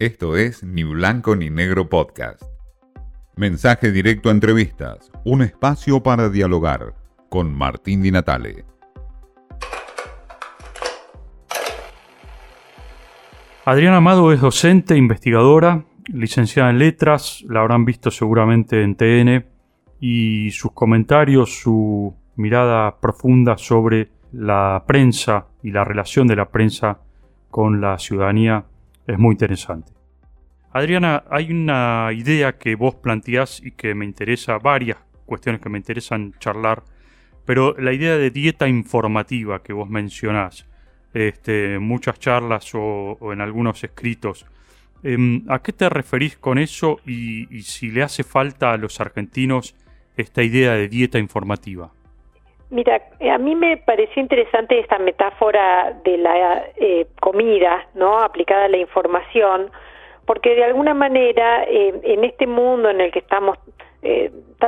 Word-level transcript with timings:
Esto 0.00 0.36
es 0.36 0.64
Ni 0.64 0.82
Blanco 0.82 1.36
ni 1.36 1.50
Negro 1.50 1.88
Podcast. 1.88 2.42
Mensaje 3.36 3.92
directo 3.92 4.28
a 4.28 4.32
entrevistas, 4.32 5.12
un 5.24 5.40
espacio 5.40 6.02
para 6.02 6.30
dialogar 6.30 6.96
con 7.28 7.54
Martín 7.54 8.02
Di 8.02 8.10
Natale. 8.10 8.64
Adriana 13.64 13.98
Amado 13.98 14.32
es 14.32 14.40
docente, 14.40 14.96
investigadora, 14.96 15.84
licenciada 16.08 16.70
en 16.70 16.80
letras, 16.80 17.44
la 17.48 17.60
habrán 17.60 17.84
visto 17.84 18.10
seguramente 18.10 18.82
en 18.82 18.96
TN, 18.96 19.46
y 20.00 20.50
sus 20.50 20.72
comentarios, 20.72 21.60
su 21.60 22.12
mirada 22.34 22.98
profunda 22.98 23.56
sobre 23.56 24.10
la 24.32 24.82
prensa 24.88 25.46
y 25.62 25.70
la 25.70 25.84
relación 25.84 26.26
de 26.26 26.34
la 26.34 26.48
prensa 26.48 26.98
con 27.48 27.80
la 27.80 27.96
ciudadanía 28.00 28.64
es 29.06 29.18
muy 29.18 29.32
interesante. 29.32 29.92
Adriana, 30.72 31.24
hay 31.30 31.50
una 31.52 32.10
idea 32.12 32.58
que 32.58 32.74
vos 32.74 32.96
planteás 32.96 33.60
y 33.64 33.72
que 33.72 33.94
me 33.94 34.04
interesa, 34.04 34.58
varias 34.58 34.98
cuestiones 35.24 35.60
que 35.60 35.68
me 35.68 35.78
interesan 35.78 36.34
charlar, 36.40 36.82
pero 37.44 37.76
la 37.78 37.92
idea 37.92 38.16
de 38.16 38.30
dieta 38.30 38.66
informativa 38.66 39.62
que 39.62 39.72
vos 39.72 39.88
mencionás, 39.88 40.66
este, 41.12 41.78
muchas 41.78 42.18
charlas 42.18 42.72
o, 42.74 43.18
en 43.32 43.40
algunos 43.40 43.84
escritos, 43.84 44.46
em, 45.02 45.44
¿a 45.48 45.60
qué 45.60 45.72
te 45.72 45.88
referís 45.88 46.36
con 46.38 46.58
eso 46.58 46.98
y 47.04 47.46
si 47.62 47.90
le 47.90 48.02
hace 48.02 48.24
falta 48.24 48.72
a 48.72 48.76
los 48.76 49.00
argentinos 49.00 49.76
esta 50.16 50.42
idea 50.42 50.72
de 50.72 50.88
dieta 50.88 51.18
informativa? 51.18 51.92
Mira, 52.74 53.00
eh, 53.20 53.30
a 53.30 53.38
mí 53.38 53.54
me 53.54 53.76
pareció 53.76 54.20
interesante 54.20 54.80
esta 54.80 54.98
metáfora 54.98 55.92
de 56.02 56.18
la 56.18 56.64
eh, 56.74 57.06
comida, 57.20 57.86
¿no? 57.94 58.18
Aplicada 58.18 58.64
a 58.64 58.68
la 58.68 58.78
información, 58.78 59.70
porque 60.26 60.56
de 60.56 60.64
alguna 60.64 60.92
manera 60.92 61.62
eh, 61.68 61.94
en 62.02 62.24
este 62.24 62.48
mundo 62.48 62.90
en 62.90 63.00
el 63.00 63.12
que 63.12 63.20
estamos 63.20 63.58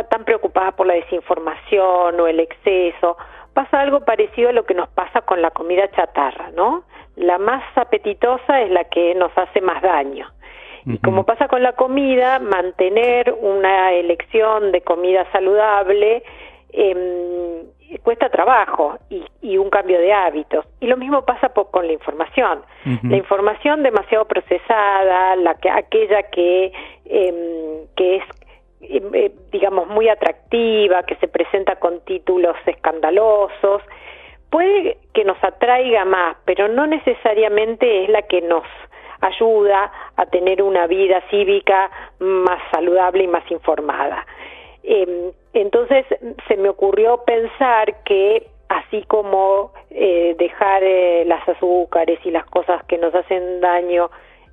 tan 0.08 0.24
preocupados 0.24 0.74
por 0.74 0.86
la 0.86 0.94
desinformación 0.94 2.20
o 2.20 2.26
el 2.28 2.38
exceso, 2.38 3.16
pasa 3.52 3.80
algo 3.80 4.00
parecido 4.04 4.50
a 4.50 4.52
lo 4.52 4.64
que 4.64 4.72
nos 4.72 4.88
pasa 4.90 5.22
con 5.22 5.42
la 5.42 5.50
comida 5.50 5.90
chatarra, 5.90 6.52
¿no? 6.52 6.84
La 7.16 7.38
más 7.38 7.64
apetitosa 7.74 8.62
es 8.62 8.70
la 8.70 8.84
que 8.84 9.16
nos 9.16 9.36
hace 9.36 9.60
más 9.60 9.82
daño. 9.82 10.28
Y 10.86 10.98
como 10.98 11.24
pasa 11.24 11.48
con 11.48 11.64
la 11.64 11.72
comida, 11.72 12.38
mantener 12.38 13.34
una 13.40 13.92
elección 13.94 14.70
de 14.70 14.82
comida 14.82 15.26
saludable 15.32 16.22
eh, 16.72 17.64
cuesta 18.02 18.28
trabajo 18.28 18.98
y, 19.08 19.56
un 19.56 19.70
cambio 19.70 19.98
de 19.98 20.12
hábitos. 20.12 20.66
Y 20.80 20.86
lo 20.86 20.96
mismo 20.96 21.24
pasa 21.24 21.48
con 21.48 21.86
la 21.86 21.92
información. 21.92 22.62
La 23.02 23.16
información 23.16 23.82
demasiado 23.82 24.26
procesada, 24.26 25.36
la 25.36 25.54
que, 25.54 25.70
aquella 25.70 26.24
que, 26.24 26.72
em, 27.04 27.86
que 27.96 28.16
es 28.16 28.24
em, 28.82 29.14
eh, 29.14 29.32
digamos 29.50 29.88
muy 29.88 30.08
atractiva, 30.08 31.02
que 31.04 31.16
se 31.16 31.28
presenta 31.28 31.76
con 31.76 32.00
títulos 32.04 32.56
escandalosos, 32.66 33.82
puede 34.50 34.98
que 35.12 35.24
nos 35.24 35.42
atraiga 35.42 36.04
más, 36.04 36.36
pero 36.44 36.68
no 36.68 36.86
necesariamente 36.86 38.04
es 38.04 38.10
la 38.10 38.22
que 38.22 38.42
nos 38.42 38.64
ayuda 39.20 39.90
a 40.16 40.26
tener 40.26 40.62
una 40.62 40.86
vida 40.86 41.22
cívica 41.30 41.90
más 42.18 42.60
saludable 42.70 43.24
y 43.24 43.28
más 43.28 43.50
informada. 43.50 44.26
Em, 44.88 45.32
entonces 45.52 46.06
se 46.46 46.56
me 46.56 46.68
ocurrió 46.68 47.24
pensar 47.24 48.04
que 48.04 48.46
así 48.68 49.02
como 49.08 49.72
eh, 49.90 50.36
dejar 50.38 50.84
eh, 50.84 51.24
las 51.26 51.46
azúcares 51.48 52.20
y 52.24 52.30
las 52.30 52.46
cosas 52.46 52.84
que 52.84 52.96
nos 52.96 53.12
hacen 53.12 53.60
daño 53.60 54.10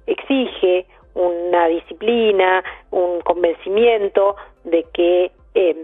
exige 0.07 0.87
una 1.13 1.67
disciplina, 1.67 2.63
un 2.89 3.21
convencimiento 3.21 4.35
de 4.63 4.83
que 4.91 5.31
em, 5.53 5.77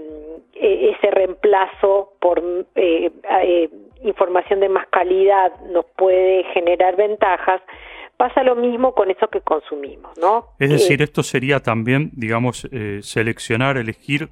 e, 0.55 0.95
ese 0.95 1.11
reemplazo 1.11 2.13
por 2.19 2.41
eh, 2.73 3.69
información 4.01 4.61
de 4.61 4.69
más 4.69 4.87
calidad 4.87 5.53
nos 5.71 5.85
puede 5.95 6.43
generar 6.55 6.95
ventajas, 6.95 7.61
pasa 8.17 8.41
lo 8.41 8.55
mismo 8.55 8.95
con 8.95 9.11
eso 9.11 9.27
que 9.27 9.41
consumimos, 9.41 10.17
¿no? 10.17 10.47
Es 10.57 10.71
decir, 10.71 11.03
esto 11.03 11.21
sería 11.21 11.59
también, 11.59 12.09
digamos, 12.15 12.67
seleccionar, 13.01 13.77
elegir 13.77 14.29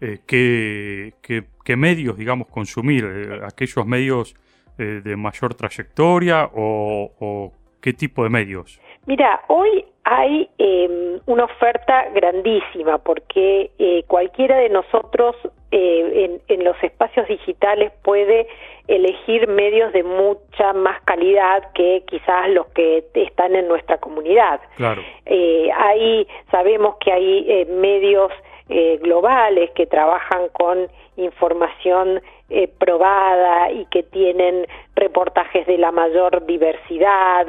eh, 0.00 0.20
qué, 0.26 1.76
medios, 1.76 2.16
digamos, 2.16 2.48
consumir, 2.48 3.04
eh, 3.04 3.40
aquellos 3.44 3.84
medios 3.84 4.34
eh, 4.78 5.00
de 5.04 5.16
mayor 5.16 5.54
trayectoria 5.54 6.48
o, 6.54 7.52
qué 7.80 7.92
tipo 7.92 8.22
de 8.22 8.30
medios. 8.30 8.80
Mira, 9.06 9.42
hoy 9.48 9.84
hay 10.04 10.48
em, 10.58 11.20
una 11.26 11.44
oferta 11.44 12.08
grandísima 12.14 12.98
porque 12.98 13.70
cualquiera 14.06 14.56
de 14.56 14.68
nosotros 14.68 15.36
en, 15.70 16.40
en, 16.48 16.64
los 16.64 16.76
espacios 16.82 17.28
digitales 17.28 17.92
puede 18.02 18.46
elegir 18.88 19.46
medios 19.48 19.92
de 19.92 20.02
mucha 20.02 20.72
más 20.72 21.00
calidad 21.02 21.72
que 21.74 22.02
quizás 22.06 22.48
los 22.50 22.66
que 22.68 23.04
están 23.14 23.54
en 23.54 23.68
nuestra 23.68 23.98
comunidad. 23.98 24.60
Claro. 24.76 25.02
hay, 25.26 26.26
sabemos 26.50 26.96
que 27.00 27.12
hay 27.12 27.66
medios 27.66 28.32
eh, 28.68 28.98
globales 29.02 29.70
que 29.70 29.86
trabajan 29.86 30.48
con 30.52 30.88
información 31.16 32.20
eh, 32.50 32.68
probada 32.78 33.70
y 33.72 33.84
que 33.86 34.02
tienen 34.02 34.66
reportajes 34.94 35.66
de 35.66 35.76
la 35.76 35.90
mayor 35.90 36.46
diversidad. 36.46 37.46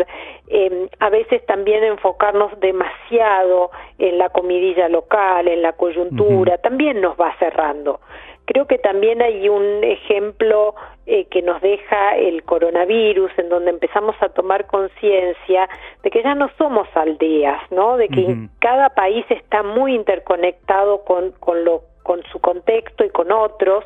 Em, 0.48 0.90
a 1.00 1.10
veces 1.10 1.46
también 1.46 1.84
enfocarnos 1.84 2.60
demasiado 2.60 3.72
en 3.98 4.18
la 4.18 4.30
comidilla 4.30 4.90
local, 4.90 5.48
en 5.48 5.62
la 5.62 5.74
coyuntura, 5.74 6.58
también 6.58 7.00
nos 7.00 7.16
va 7.16 7.34
cerrando. 7.40 8.00
Creo 8.50 8.66
que 8.66 8.80
también 8.80 9.22
hay 9.22 9.48
un 9.48 9.84
ejemplo 9.84 10.74
eh, 11.06 11.26
que 11.26 11.44
nos 11.44 11.62
deja 11.62 12.18
el 12.18 12.42
coronavirus, 12.42 13.32
en 13.38 13.48
donde 13.48 13.70
empezamos 13.70 14.16
a 14.22 14.30
tomar 14.30 14.66
conciencia 14.66 15.70
de 16.02 16.10
que 16.10 16.24
ya 16.24 16.34
no 16.34 16.50
somos 16.58 16.88
aldeas, 16.96 17.62
¿no? 17.70 17.96
De 17.96 18.08
que 18.08 18.48
cada 18.58 18.90
país 18.90 19.24
está 19.30 19.62
muy 19.62 19.94
interconectado 19.94 21.04
con, 21.04 21.32
con, 21.34 21.64
lo, 21.64 21.84
con 22.02 22.24
su 22.32 22.40
contexto 22.40 23.06
y 23.06 23.12
con 23.12 23.32
otros, 23.32 23.86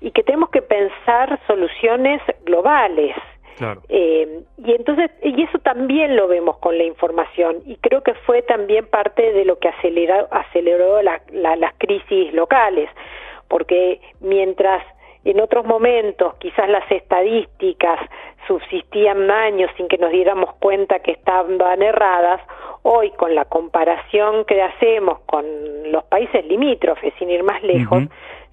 y 0.00 0.12
que 0.12 0.22
tenemos 0.22 0.48
que 0.48 0.62
pensar 0.62 1.38
soluciones 1.46 2.22
globales. 2.46 3.14
Eh, 3.90 4.40
y 4.64 4.72
entonces, 4.72 5.10
y 5.22 5.42
eso 5.42 5.58
también 5.58 6.16
lo 6.16 6.26
vemos 6.26 6.56
con 6.56 6.78
la 6.78 6.84
información, 6.84 7.58
y 7.66 7.76
creo 7.76 8.02
que 8.02 8.14
fue 8.14 8.40
también 8.40 8.86
parte 8.86 9.34
de 9.34 9.44
lo 9.44 9.58
que 9.58 9.68
aceleró, 9.68 10.26
aceleró 10.30 11.02
las 11.02 11.74
crisis 11.76 12.32
locales 12.32 12.88
porque 13.50 14.00
mientras 14.20 14.82
en 15.24 15.40
otros 15.40 15.66
momentos 15.66 16.34
quizás 16.36 16.68
las 16.68 16.90
estadísticas 16.90 17.98
subsistían 18.46 19.30
años 19.30 19.70
sin 19.76 19.88
que 19.88 19.98
nos 19.98 20.10
diéramos 20.12 20.54
cuenta 20.60 21.00
que 21.00 21.10
estaban 21.10 21.82
erradas, 21.82 22.40
hoy 22.82 23.10
con 23.10 23.34
la 23.34 23.44
comparación 23.44 24.44
que 24.46 24.62
hacemos 24.62 25.18
con 25.26 25.44
los 25.92 26.04
países 26.04 26.46
limítrofes, 26.46 27.12
sin 27.18 27.28
ir 27.28 27.42
más 27.42 27.62
lejos, 27.62 28.04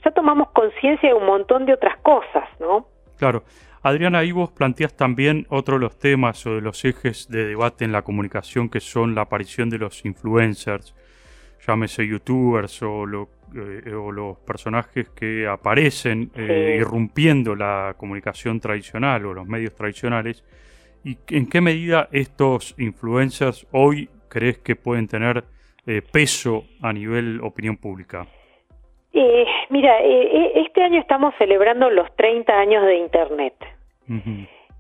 ya 0.04 0.12
tomamos 0.12 0.50
conciencia 0.50 1.10
de 1.10 1.16
un 1.16 1.26
montón 1.26 1.66
de 1.66 1.74
otras 1.74 1.98
cosas, 2.00 2.50
¿no? 2.60 2.88
Claro. 3.18 3.44
Adriana, 3.84 4.20
ahí 4.20 4.32
vos 4.34 4.52
planteas 4.52 4.98
también 4.98 5.46
otro 5.50 5.76
de 5.76 5.82
los 5.82 5.98
temas 5.98 6.46
o 6.46 6.56
de 6.56 6.62
los 6.62 6.84
ejes 6.84 7.30
de 7.30 7.46
debate 7.46 7.86
en 7.86 7.94
la 7.94 8.02
comunicación 8.02 8.70
que 8.70 8.82
son 8.82 9.16
la 9.16 9.22
aparición 9.22 9.70
de 9.70 9.78
los 9.78 10.04
influencers, 10.04 10.94
llámese 11.66 12.06
youtubers 12.06 12.82
o 12.82 13.06
lo 13.06 13.37
eh, 13.56 13.94
o 13.94 14.12
los 14.12 14.38
personajes 14.40 15.10
que 15.10 15.48
aparecen 15.48 16.32
eh, 16.36 16.78
irrumpiendo 16.82 17.56
la 17.56 17.96
comunicación 17.98 18.60
tradicional 18.60 19.26
o 19.26 19.34
los 19.34 19.48
medios 19.48 19.74
tradicionales 19.74 20.44
y 21.04 21.18
en 21.30 21.48
qué 21.50 21.62
medida 21.62 22.10
estos 22.12 22.76
influencers 22.78 23.66
hoy 23.72 24.10
crees 24.28 24.58
que 24.58 24.76
pueden 24.76 25.08
tener 25.08 25.46
eh, 25.86 26.02
peso 26.02 26.66
a 26.82 26.92
nivel 26.92 27.40
opinión 27.42 27.78
pública. 27.78 28.28
mira, 29.70 29.98
este 30.00 30.84
año 30.84 31.00
estamos 31.00 31.34
celebrando 31.38 31.90
los 31.90 32.14
30 32.18 32.54
años 32.54 32.84
de 32.86 32.98
Internet. 32.98 33.54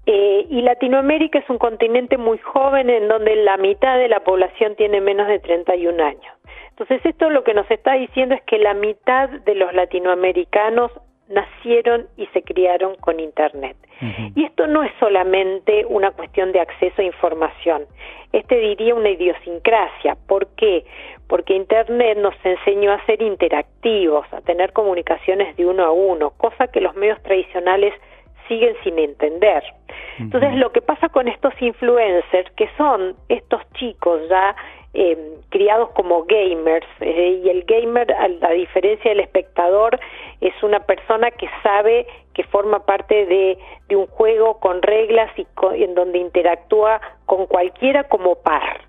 y 0.05 0.61
Latinoamérica 0.61 1.39
es 1.39 1.49
un 1.49 1.57
continente 1.57 2.17
muy 2.17 2.37
joven 2.39 2.89
en 2.89 3.07
donde 3.07 3.35
la 3.37 3.55
mitad 3.55 3.97
de 3.97 4.09
la 4.09 4.19
población 4.19 4.75
tiene 4.75 4.99
menos 4.99 5.27
de 5.27 5.39
31 5.39 6.03
años. 6.03 6.37
Entonces 6.79 7.03
esto 7.05 7.31
lo 7.31 7.43
que 7.43 7.55
nos 7.55 7.69
está 7.71 7.93
diciendo 7.93 8.35
es 8.35 8.43
que 8.43 8.59
la 8.59 8.75
mitad 8.75 9.29
de 9.29 9.55
los 9.55 9.73
latinoamericanos 9.73 10.91
nacieron 11.27 12.07
y 12.17 12.27
se 12.27 12.43
criaron 12.43 12.95
con 12.97 13.19
Internet. 13.19 13.75
Y 14.35 14.43
esto 14.45 14.67
no 14.67 14.83
es 14.83 14.91
solamente 14.99 15.83
una 15.87 16.11
cuestión 16.11 16.51
de 16.51 16.59
acceso 16.59 17.01
a 17.01 17.05
información, 17.05 17.85
este 18.31 18.59
diría 18.59 18.93
una 18.93 19.09
idiosincrasia. 19.09 20.15
¿Por 20.27 20.47
qué? 20.55 20.85
Porque 21.27 21.55
Internet 21.55 22.19
nos 22.19 22.35
enseñó 22.43 22.91
a 22.91 23.03
ser 23.07 23.23
interactivos, 23.23 24.31
a 24.31 24.41
tener 24.41 24.71
comunicaciones 24.71 25.57
de 25.57 25.65
uno 25.65 25.83
a 25.83 25.91
uno, 25.91 26.29
cosa 26.37 26.67
que 26.67 26.79
los 26.79 26.95
medios 26.95 27.19
tradicionales 27.23 27.91
siguen 28.47 28.75
sin 28.83 28.99
entender. 28.99 29.63
Entonces, 30.19 30.55
lo 30.55 30.71
que 30.71 30.81
pasa 30.81 31.09
con 31.09 31.27
estos 31.27 31.53
influencers, 31.59 32.51
que 32.51 32.69
son 32.77 33.15
estos 33.29 33.61
chicos 33.73 34.21
ya 34.29 34.55
eh, 34.93 35.37
criados 35.49 35.89
como 35.91 36.23
gamers, 36.23 36.87
eh, 37.01 37.41
y 37.43 37.49
el 37.49 37.63
gamer, 37.63 38.11
a 38.13 38.27
la 38.27 38.51
diferencia 38.51 39.11
del 39.11 39.19
espectador, 39.19 39.99
es 40.41 40.53
una 40.63 40.79
persona 40.81 41.31
que 41.31 41.47
sabe 41.63 42.07
que 42.33 42.43
forma 42.43 42.85
parte 42.85 43.25
de, 43.25 43.57
un 43.95 44.07
juego 44.07 44.59
con 44.59 44.81
reglas 44.81 45.31
y 45.37 45.47
en 45.83 45.95
donde 45.95 46.19
interactúa 46.19 47.01
con 47.25 47.47
cualquiera 47.47 48.03
como 48.05 48.35
par. 48.35 48.81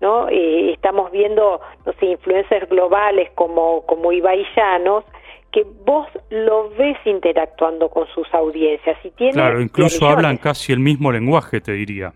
¿no? 0.00 0.28
Eh, 0.28 0.72
estamos 0.72 1.10
viendo, 1.12 1.60
no 1.84 1.92
sé, 1.94 2.06
influencers 2.06 2.68
globales 2.68 3.30
como, 3.34 3.82
como 3.86 4.12
Ibai 4.12 4.46
Llanos, 4.56 5.04
que 5.52 5.64
vos 5.84 6.06
lo 6.30 6.70
ves 6.70 6.96
interactuando 7.04 7.88
con 7.88 8.06
sus 8.08 8.26
audiencias. 8.32 8.96
Y 9.04 9.10
tiene 9.10 9.32
claro, 9.32 9.60
incluso 9.60 10.08
hablan 10.08 10.36
casi 10.36 10.72
el 10.72 10.78
mismo 10.78 11.10
lenguaje, 11.12 11.60
te 11.60 11.72
diría. 11.72 12.12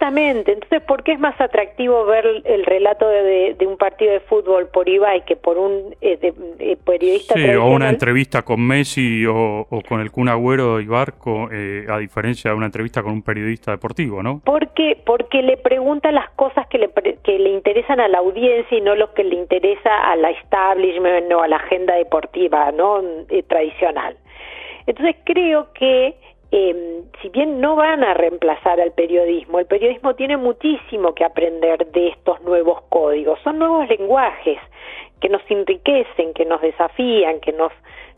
Exactamente. 0.00 0.52
Entonces, 0.52 0.80
¿por 0.82 1.02
qué 1.02 1.12
es 1.12 1.20
más 1.20 1.38
atractivo 1.38 2.06
ver 2.06 2.24
el 2.46 2.64
relato 2.64 3.06
de, 3.06 3.54
un 3.66 3.76
partido 3.76 4.12
de 4.12 4.20
fútbol 4.20 4.68
por 4.68 4.88
Ibai 4.88 5.26
que 5.26 5.36
por 5.36 5.58
un 5.58 5.94
eh, 6.00 6.18
eh, 6.58 6.76
periodista 6.82 7.34
Sí, 7.34 7.46
o 7.50 7.66
una 7.66 7.90
entrevista 7.90 8.40
con 8.40 8.66
Messi 8.66 9.26
o, 9.26 9.66
con 9.86 10.00
el 10.00 10.10
Kun 10.10 10.30
Agüero 10.30 10.80
y 10.80 10.86
Barco, 10.86 11.50
eh, 11.52 11.84
a 11.86 11.98
diferencia 11.98 12.50
de 12.50 12.56
una 12.56 12.66
entrevista 12.66 13.02
con 13.02 13.12
un 13.12 13.22
periodista 13.22 13.72
deportivo, 13.72 14.22
¿no? 14.22 14.40
Porque, 14.42 14.96
porque 15.04 15.42
le 15.42 15.58
pregunta 15.58 16.10
las 16.12 16.30
cosas 16.30 16.66
que 16.68 16.78
le, 16.78 16.90
que 17.22 17.38
le 17.38 17.50
interesan 17.50 18.00
a 18.00 18.08
la 18.08 18.18
audiencia 18.18 18.78
y 18.78 18.80
no 18.80 18.94
lo 18.94 19.12
que 19.12 19.24
le 19.24 19.36
interesa 19.36 19.94
a 20.10 20.16
la 20.16 20.30
establishment 20.30 21.30
o 21.30 21.42
a 21.42 21.48
la 21.48 21.56
agenda 21.56 21.94
deportiva, 21.96 22.72
¿no? 22.72 23.02
tradicional. 23.48 24.16
Entonces, 24.86 25.16
creo 25.24 25.72
que 25.74 26.14
eh, 26.52 27.02
si 27.22 27.28
bien 27.28 27.60
no 27.60 27.76
van 27.76 28.02
a 28.02 28.14
reemplazar 28.14 28.80
al 28.80 28.92
periodismo, 28.92 29.60
el 29.60 29.66
periodismo 29.66 30.14
tiene 30.14 30.36
muchísimo 30.36 31.14
que 31.14 31.24
aprender 31.24 31.86
de 31.92 32.08
estos 32.08 32.40
nuevos 32.42 32.82
códigos. 32.88 33.38
Son 33.44 33.58
nuevos 33.58 33.88
lenguajes 33.88 34.58
que 35.20 35.28
nos 35.28 35.42
enriquecen, 35.48 36.34
que 36.34 36.44
nos 36.44 36.60
desafían, 36.60 37.40
que 37.40 37.52
nos, 37.52 37.72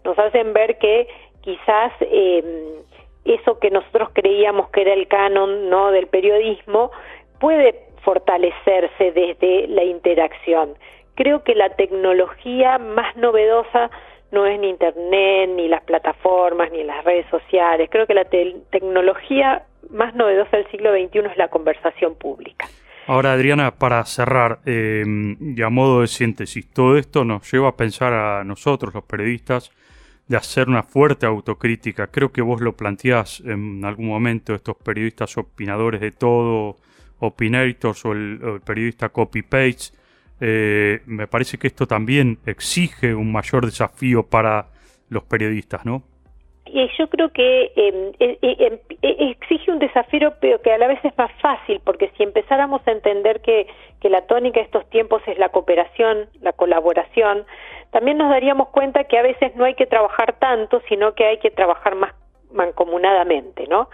nos 0.05 0.19
hacen 0.19 0.53
ver 0.55 0.79
que 0.79 1.09
quizás 1.43 1.93
eh, 2.01 2.81
eso 3.25 3.59
que 3.59 3.71
nosotros 3.71 4.09
creíamos 4.13 4.71
que 4.71 4.83
era 4.83 4.95
el 4.95 5.09
canon 5.09 5.69
no 5.69 5.91
del 5.91 6.07
periodismo 6.07 6.91
puede 7.39 7.87
fortalecerse 8.03 9.13
desde 9.13 9.67
la 9.69 9.85
interacción. 9.85 10.75
Creo 11.15 11.45
que 11.45 11.55
la 11.55 11.71
tecnología 11.71 12.79
más 12.79 13.15
novedosa 13.17 13.91
no 14.33 14.47
es 14.47 14.59
ni 14.59 14.71
Internet, 14.71 15.51
ni 15.55 15.69
las 15.69 15.85
plataformas, 15.85 16.73
ni 16.73 16.83
las 16.83 17.05
redes 17.05 17.27
sociales. 17.31 17.89
Creo 17.91 18.07
que 18.07 18.15
la 18.15 18.25
tecnología 18.25 19.65
más 19.91 20.15
novedosa 20.15 20.57
del 20.57 20.67
siglo 20.71 20.91
XXI 20.93 21.31
es 21.31 21.37
la 21.37 21.49
conversación 21.49 22.15
pública. 22.15 22.67
Ahora, 23.07 23.33
Adriana, 23.33 23.73
para 23.73 24.05
cerrar, 24.05 24.61
eh, 24.65 25.05
y 25.07 25.61
a 25.61 25.69
modo 25.69 26.01
de 26.01 26.07
síntesis, 26.07 26.69
todo 26.73 26.97
esto 26.97 27.25
nos 27.25 27.51
lleva 27.53 27.69
a 27.69 27.77
pensar 27.77 28.15
a 28.15 28.43
nosotros, 28.45 28.95
los 28.95 29.05
periodistas, 29.05 29.71
de 30.29 30.37
hacer 30.37 30.69
una 30.69 30.83
fuerte 30.83 31.27
autocrítica. 31.27 32.07
Creo 32.07 32.33
que 32.33 32.41
vos 32.41 32.61
lo 32.63 32.75
planteás 32.75 33.41
en 33.41 33.85
algún 33.85 34.07
momento, 34.07 34.55
estos 34.55 34.77
periodistas 34.77 35.37
opinadores 35.37 36.01
de 36.01 36.13
todo, 36.13 36.77
opinators 37.19 38.05
o 38.07 38.13
el, 38.13 38.41
el 38.43 38.61
periodista 38.61 39.11
copy-paste, 39.11 40.02
eh, 40.45 41.03
me 41.07 41.29
parece 41.29 41.57
que 41.57 41.69
esto 41.69 41.87
también 41.87 42.39
exige 42.47 43.15
un 43.15 43.31
mayor 43.31 43.65
desafío 43.65 44.25
para 44.25 44.67
los 45.09 45.23
periodistas, 45.23 45.87
¿no? 45.87 46.03
Y 46.67 46.91
yo 46.99 47.09
creo 47.09 47.31
que 47.33 47.71
em, 47.77 48.13
e, 48.19 48.39
e, 48.43 48.67
em, 48.67 48.79
e, 49.03 49.31
exige 49.31 49.71
un 49.71 49.79
desafío, 49.79 50.33
pero 50.41 50.61
que 50.61 50.73
a 50.73 50.79
la 50.79 50.89
vez 50.89 50.99
es 51.05 51.17
más 51.17 51.31
fácil, 51.41 51.81
porque 51.85 52.11
si 52.17 52.25
empezáramos 52.25 52.81
a 52.89 52.91
entender 52.91 53.41
que, 53.41 53.69
la 54.03 54.23
tónica 54.23 54.59
de 54.59 54.67
estos 54.67 54.91
tiempos 54.91 55.23
es 55.29 55.39
la 55.39 55.51
cooperación, 55.51 56.29
la 56.41 56.53
colaboración, 56.53 57.47
también 57.93 58.19
nos 58.19 58.29
daríamos 58.29 58.71
cuenta 58.71 59.05
que 59.05 59.17
a 59.17 59.23
veces 59.23 59.55
no 59.55 59.65
hay 59.65 59.75
que 59.75 59.87
trabajar 59.87 60.41
tanto, 60.41 60.83
sino 60.89 61.15
que 61.15 61.25
hay 61.25 61.39
que 61.39 61.53
trabajar 61.53 61.95
más 61.95 62.13
mancomunadamente, 62.51 63.69
¿no? 63.69 63.89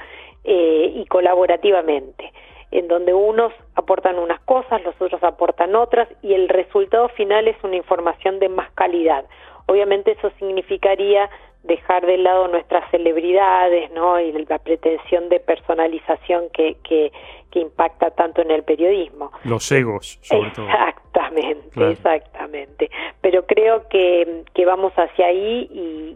Eh, 0.45 0.93
y 0.95 1.05
colaborativamente 1.05 2.33
en 2.71 2.89
donde 2.89 3.15
unos 3.15 3.53
aportan 3.75 4.19
unas 4.19 4.41
cosas, 4.41 4.83
los 4.85 4.95
otros 5.01 5.23
aportan 5.23 5.75
otras 5.75 6.09
y 6.23 6.35
el 6.35 6.49
resultado 6.49 7.09
final 7.11 7.49
es 7.49 7.57
una 7.63 7.77
información 7.77 8.39
de 8.39 8.49
más 8.49 8.71
calidad. 8.73 9.25
Obviamente 9.67 10.13
eso 10.13 10.31
significaría 10.39 11.29
dejar 11.63 12.07
de 12.07 12.19
lado 12.19 12.49
nuestras 12.49 12.89
celebridades 12.91 13.91
¿no? 13.93 14.19
y 14.21 14.33
la 14.33 14.59
pretensión 14.59 15.29
de 15.29 15.41
personalización 15.41 16.49
que, 16.51 16.77
que, 16.83 17.11
impacta 17.55 18.13
tanto 18.13 18.41
en 18.41 18.53
el 18.53 18.63
periodismo. 18.63 19.33
Los 19.43 19.73
egos, 19.73 20.21
sobre 20.23 20.51
todo. 20.53 20.69
Exactamente, 20.69 21.91
exactamente. 21.91 22.89
Pero 23.21 23.45
creo 23.47 23.89
que, 23.89 24.45
que 24.55 24.65
vamos 24.65 24.93
hacia 24.93 25.27
ahí 25.27 25.69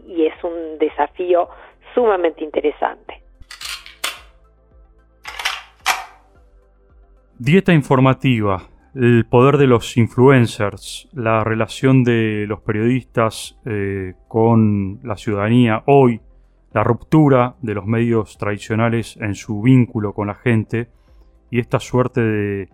y 0.07 0.25
es 0.25 0.41
un 0.41 0.77
desafío 0.79 1.49
sumamente 1.93 2.45
interesante. 2.45 3.22
Dieta 7.45 7.73
informativa, 7.73 8.69
el 8.95 9.25
poder 9.25 9.57
de 9.57 9.67
los 9.67 9.97
influencers, 9.97 11.09
la 11.11 11.43
relación 11.43 12.05
de 12.05 12.45
los 12.47 12.61
periodistas 12.61 13.59
eh, 13.65 14.13
con 14.29 15.01
la 15.03 15.17
ciudadanía 15.17 15.83
hoy, 15.87 16.21
la 16.71 16.85
ruptura 16.85 17.57
de 17.61 17.73
los 17.73 17.85
medios 17.85 18.37
tradicionales 18.37 19.17
en 19.17 19.35
su 19.35 19.61
vínculo 19.61 20.13
con 20.13 20.27
la 20.27 20.35
gente 20.35 20.87
y 21.51 21.59
esta 21.59 21.81
suerte 21.81 22.21
de 22.21 22.69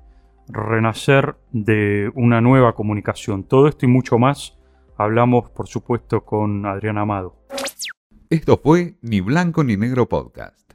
renacer 0.48 1.36
de 1.51 2.12
una 2.13 2.39
nueva 2.39 2.75
comunicación. 2.75 3.45
Todo 3.45 3.69
esto 3.69 3.88
y 3.88 3.89
mucho 3.89 4.19
más 4.19 4.60
hablamos, 4.98 5.50
por 5.50 5.68
supuesto, 5.68 6.24
con 6.24 6.68
Adrián 6.68 7.00
Amado. 7.00 7.38
Esto 8.30 8.60
fue 8.63 8.98
Ni 9.01 9.19
Blanco 9.19 9.63
ni 9.63 9.77
Negro 9.77 10.07
Podcast. 10.07 10.69